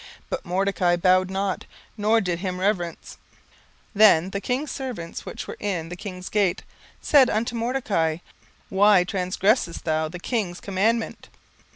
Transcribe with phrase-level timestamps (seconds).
[0.31, 1.65] But Mordecai bowed not,
[1.95, 3.17] nor did him reverence.
[3.93, 6.63] 17:003:003 Then the king's servants, which were in the king's gate,
[7.03, 8.17] said unto Mordecai,
[8.69, 11.29] Why transgressest thou the king's commandment?